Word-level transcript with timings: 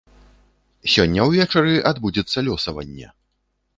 Сёння 0.93 1.27
ўвечары 1.29 1.73
адбудзецца 1.91 2.47
лёсаванне. 2.49 3.07